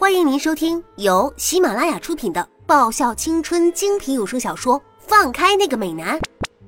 [0.00, 6.18] 欢迎您收听由喜马拉雅出品的爆笑青春精品有声小说《放开那个美男》，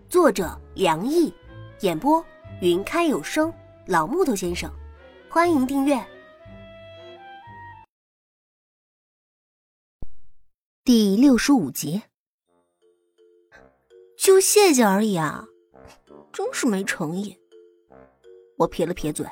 [0.07, 1.33] 作者梁毅，
[1.81, 2.23] 演播
[2.61, 3.51] 云开有声
[3.87, 4.71] 老木头先生。
[5.31, 5.99] 欢迎订阅
[10.85, 12.03] 第六十五集。
[14.19, 15.47] 就谢谢而已啊，
[16.35, 17.39] 真是没诚意。
[18.59, 19.27] 我撇了撇嘴，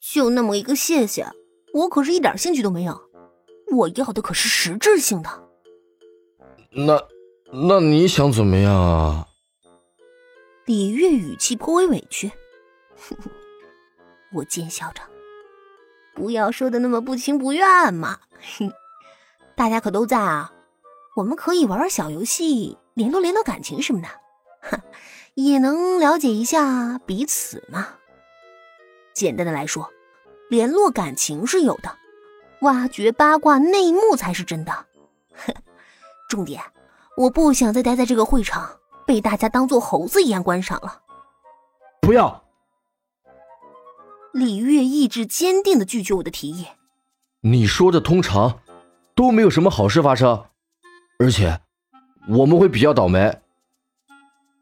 [0.00, 1.28] 就那么一个谢谢，
[1.74, 2.98] 我可是一点兴趣都没有。
[3.72, 5.28] 我要的可是实质性的。
[6.70, 7.02] 那，
[7.52, 9.26] 那你想怎么样啊？
[10.66, 12.30] 李月语气颇为委屈。
[12.96, 13.30] 哼 哼
[14.32, 15.02] 我奸笑着，
[16.14, 18.20] 不要说的那么不情不愿嘛。
[18.58, 18.72] 哼
[19.56, 20.52] 大家可都在啊，
[21.16, 24.08] 我们可以玩玩小游戏，联络联络感情什么的，
[24.62, 24.80] 哼，
[25.34, 27.88] 也能了解一下彼此嘛。
[29.12, 29.92] 简单的来说，
[30.48, 31.96] 联络感情是有的。
[32.60, 34.72] 挖掘八卦内幕才是真的。
[35.32, 35.54] 哼
[36.28, 36.62] 重点，
[37.16, 41.02] 我不想再待在这个会场，被大家当做猴子一样观赏了。
[42.00, 42.44] 不要！
[44.32, 46.66] 李月意志坚定的拒绝我的提议。
[47.40, 48.60] 你说的通常
[49.14, 50.46] 都没有什么好事发生，
[51.18, 51.60] 而且
[52.28, 53.40] 我们会比较倒霉。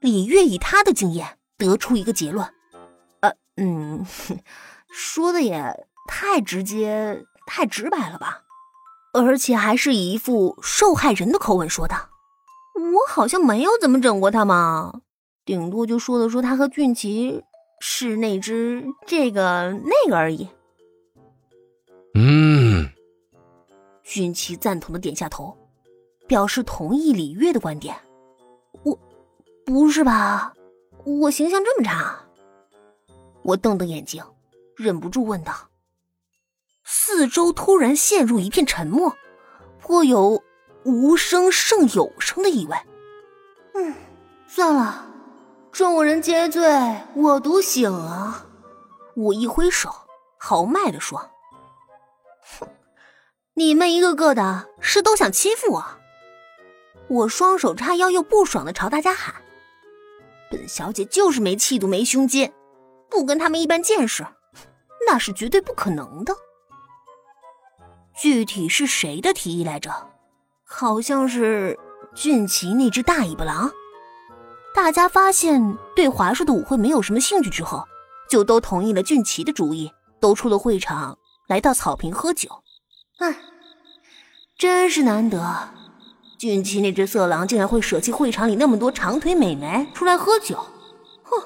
[0.01, 2.47] 李月以他的经验得出一个结论。
[3.21, 4.05] 呃，嗯，
[4.93, 7.25] 说的也太直接。
[7.45, 8.45] 太直白了吧，
[9.13, 11.95] 而且还是以一副受害人的口吻说的。
[11.95, 15.03] 我好像没有怎么整过他嘛，
[15.45, 17.43] 顶多就说了说他和俊奇
[17.81, 20.49] 是那只这个那个而已。
[22.15, 22.89] 嗯，
[24.05, 25.55] 俊奇赞同的点下头，
[26.29, 27.95] 表示同意李月的观点。
[28.85, 28.97] 我，
[29.67, 30.55] 不是吧？
[31.05, 32.19] 我形象这么差？
[33.43, 34.25] 我瞪瞪眼睛，
[34.83, 35.69] 忍不住问道。
[36.85, 39.17] 四周突然陷入一片沉默，
[39.81, 40.43] 颇有
[40.85, 42.77] 无声胜有声的意味。
[43.75, 43.95] 嗯，
[44.47, 45.07] 算了，
[45.71, 46.63] 众人皆醉
[47.15, 48.47] 我独醒啊！
[49.15, 49.91] 我一挥手，
[50.37, 51.31] 豪迈的说
[52.59, 52.69] ：“哼，
[53.55, 55.85] 你们一个个的是都想欺负我？”
[57.09, 59.35] 我双手叉腰，又不爽的朝大家喊
[60.51, 62.53] ：“本小姐就是没气度、没胸襟，
[63.09, 64.27] 不跟他们一般见识，
[65.07, 66.35] 那是绝对不可能的。”
[68.21, 70.11] 具体是谁的提议来着？
[70.65, 71.79] 好像是
[72.15, 73.71] 俊奇那只大尾巴狼。
[74.75, 77.87] 大家发现对华硕的舞会没有什么兴趣之后，
[78.29, 82.63] 就都同意了俊奇的主意，都出了会场，来到草坪喝酒。
[83.19, 83.37] 唉，
[84.59, 85.71] 真是难得，
[86.39, 90.57] 俊奇那只色狼竟然会舍弃会场里那么多长腿美眉出来喝酒。
[91.23, 91.43] 哼，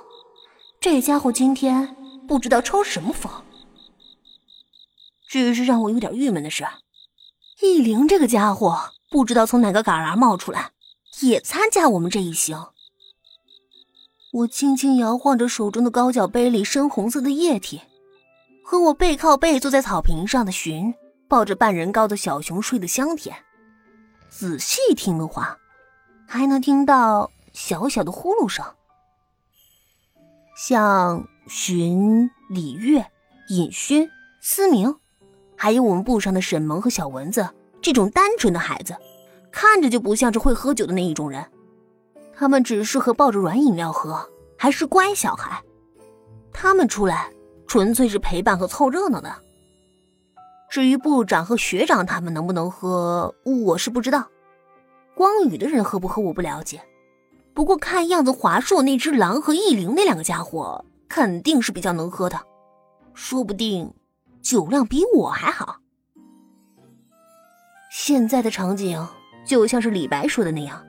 [0.80, 1.96] 这家伙今天
[2.28, 3.30] 不知道抽什么风。
[5.28, 6.64] 只是让我有点郁闷的是，
[7.60, 10.70] 易灵这个家伙不知道从哪个旮旯冒出来，
[11.20, 12.68] 也参加我们这一行。
[14.32, 17.80] 我轻轻摇晃着手中的高脚杯里深红色的液体，
[18.64, 20.94] 和我背靠背坐在草坪上的寻
[21.28, 23.36] 抱着半人高的小熊睡得香甜。
[24.28, 25.56] 仔细听的话，
[26.28, 28.64] 还能听到小小的呼噜声。
[30.56, 33.10] 像寻、李月、
[33.48, 34.08] 尹勋、
[34.40, 34.94] 思明。
[35.56, 37.48] 还有我们部上的沈萌和小蚊子
[37.80, 38.94] 这种单纯的孩子，
[39.50, 41.44] 看着就不像是会喝酒的那一种人，
[42.34, 44.28] 他们只适合抱着软饮料喝，
[44.58, 45.62] 还是乖小孩。
[46.52, 47.30] 他们出来
[47.66, 49.34] 纯粹是陪伴和凑热闹的。
[50.68, 54.26] 至于部长和学长他们能不能喝，我是不知道。
[55.14, 56.82] 光宇的人喝不喝我不了解，
[57.54, 62.38] 不过看样子华硕那只狼和易灵那两个家伙肯定是比较能喝的，
[63.14, 63.94] 说不定。
[64.46, 65.80] 酒量比我还好。
[67.90, 69.04] 现在的场景
[69.44, 70.86] 就像是李白说的那样：“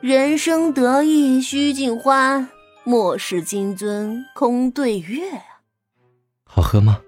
[0.00, 2.48] 人生得意须尽欢，
[2.84, 5.42] 莫使金樽空对月。”
[6.46, 7.00] 好喝吗？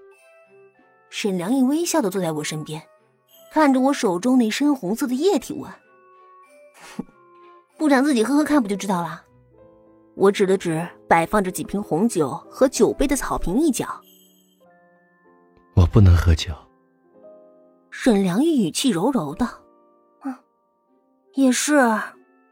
[1.09, 2.83] 沈良一微笑的坐在我身边，
[3.53, 5.71] 看着我手中那深红色的液体问
[7.79, 9.23] ：“部长自己喝喝看，不就知道了？”
[10.15, 13.87] 我指了指摆放着几瓶红酒和酒杯的草坪一角。
[15.79, 16.51] 我不能喝酒。
[17.89, 19.47] 沈良玉语气柔柔的，
[20.25, 20.35] 嗯，
[21.35, 21.79] 也是，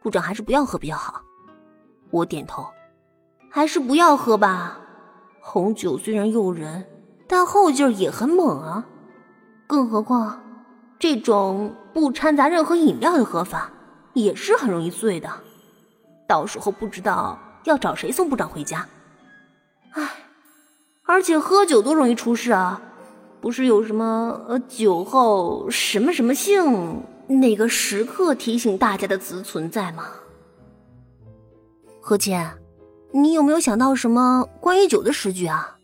[0.01, 1.21] 部长还是不要喝比较好。
[2.09, 2.65] 我点头，
[3.51, 4.79] 还是不要喝吧。
[5.41, 6.88] 红酒虽然诱人，
[7.27, 8.85] 但后劲儿也很猛啊。
[9.68, 10.41] 更何况，
[10.97, 13.69] 这种不掺杂任何饮料的喝法，
[14.13, 15.30] 也是很容易醉的。
[16.30, 18.88] 到时候不知道要找谁送部长回家。
[19.91, 20.09] 唉，
[21.03, 22.81] 而且喝酒多容易出事啊！
[23.39, 30.10] 不是有什么呃酒后什么什么姓那个时刻提醒大家的词存在吗？
[32.01, 32.57] 何谦，
[33.12, 35.78] 你有没有想到什么关于酒的诗句啊？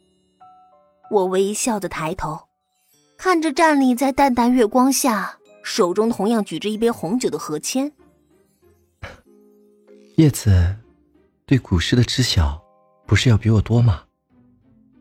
[1.12, 2.48] 我微笑的抬头，
[3.18, 7.92] 看着站立在淡淡月光下，手中同样举着一杯红酒的何谦。
[10.16, 10.76] 叶子，
[11.46, 12.64] 对古诗的知晓，
[13.06, 14.04] 不是要比我多吗？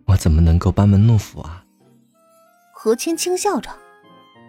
[0.06, 1.61] 我怎么能够班门弄斧啊？
[2.84, 3.70] 何谦轻笑着，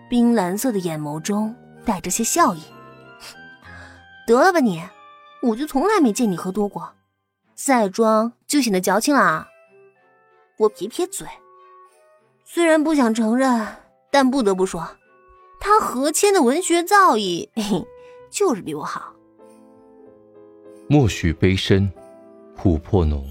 [0.09, 2.63] 冰蓝色的眼眸中带着些笑意。
[4.25, 4.81] 得了吧你，
[5.43, 6.95] 我就从来没见你喝多过，
[7.53, 9.47] 再装就显得矫情了啊。
[10.57, 11.27] 我撇撇嘴，
[12.43, 13.67] 虽然不想承认，
[14.09, 14.97] 但不得不说，
[15.59, 17.85] 他何谦的文学造诣嘿
[18.31, 19.13] 就是比我好。
[20.89, 21.87] 莫许悲深，
[22.57, 23.23] 琥珀浓。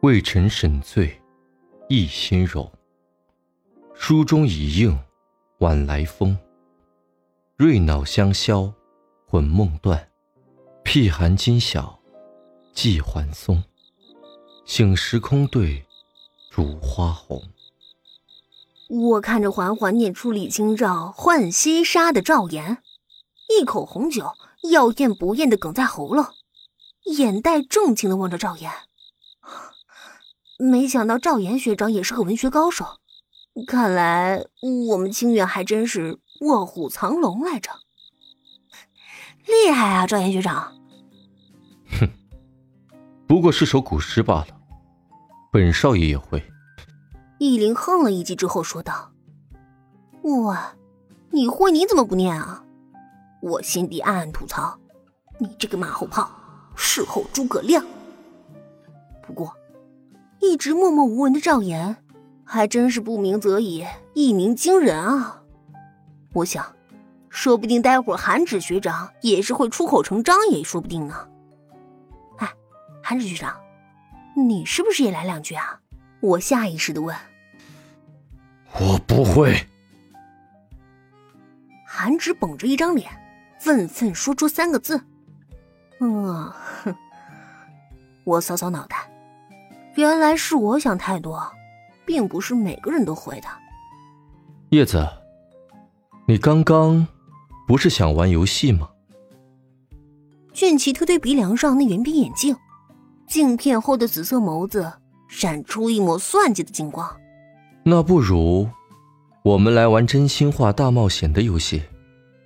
[0.00, 1.22] 未曾审醉，
[1.88, 2.68] 一心柔。
[4.02, 4.98] 书中已应，
[5.58, 6.36] 晚来风。
[7.54, 8.72] 瑞脑香消，
[9.26, 10.08] 魂梦断。
[10.82, 12.00] 僻寒今晓，
[12.72, 13.62] 寄还松。
[14.64, 15.84] 醒时空对，
[16.50, 17.42] 烛花红。
[18.88, 22.82] 我看着缓缓念出李清照《浣溪沙》的赵岩，
[23.50, 24.32] 一口红酒
[24.70, 26.24] 要咽不咽的哽在喉咙，
[27.04, 28.72] 眼带重情的望着赵岩。
[30.58, 32.99] 没想到赵岩学长也是个文学高手，
[33.66, 34.44] 看来
[34.88, 37.70] 我们清远还真是卧虎藏龙来着，
[39.46, 40.72] 厉害啊，赵岩学长！
[41.98, 42.08] 哼，
[43.26, 44.46] 不过是首古诗罢了，
[45.52, 46.42] 本少爷也会。
[47.38, 49.12] 易林哼了一句之后说道
[50.22, 50.74] ：“哇，
[51.30, 52.64] 你会你怎么不念啊？”
[53.42, 54.78] 我心底暗暗吐槽
[55.40, 56.30] ：“你这个马后炮，
[56.76, 57.84] 事后诸葛亮。”
[59.26, 59.54] 不过。
[60.42, 62.02] 一直默默无闻的赵岩，
[62.52, 65.40] 还真是不鸣则已，一鸣惊人啊！
[66.32, 66.74] 我想，
[67.28, 71.28] 说不定待会儿韩芷学长也是会出口成章，也说不定呢。
[72.38, 72.52] 哎，
[73.04, 73.56] 韩芷学长，
[74.34, 75.78] 你是不是也来两句啊？
[76.18, 77.16] 我下意识的问。
[78.80, 79.56] 我不会。
[81.86, 83.12] 韩芷绷着一张脸，
[83.60, 85.00] 愤愤说出三个字
[86.00, 86.52] ：“嗯，
[86.82, 86.92] 哼。”
[88.26, 89.08] 我扫扫脑袋。
[89.94, 91.52] 原来是我想太多，
[92.04, 93.48] 并不是每个人都会的。
[94.70, 95.06] 叶子，
[96.26, 97.06] 你刚刚
[97.66, 98.88] 不是想玩游戏吗？
[100.52, 102.56] 俊奇推推鼻梁上那圆边眼镜，
[103.26, 104.92] 镜片后的紫色眸子
[105.28, 107.08] 闪出一抹算计的金光。
[107.84, 108.68] 那不如
[109.42, 111.82] 我们来玩真心话大冒险的游戏，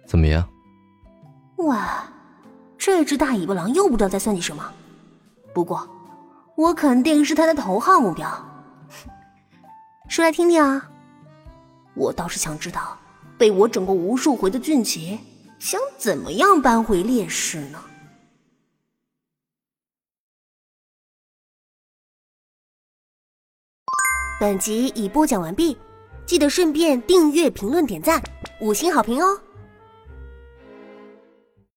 [0.06, 0.48] 怎么样？
[1.58, 2.04] 哇，
[2.78, 4.64] 这只大尾巴狼又不知道在算计什么。
[5.52, 5.88] 不过。
[6.56, 8.30] 我肯定是他的头号目标，
[10.08, 10.90] 说来听听啊！
[11.94, 12.98] 我倒是想知道，
[13.38, 15.18] 被我整过无数回的俊杰，
[15.58, 17.82] 想怎么样扳回劣势呢？
[24.38, 25.76] 本集已播讲完毕，
[26.26, 28.22] 记得顺便订阅、评论、点赞、
[28.60, 29.40] 五星好评哦！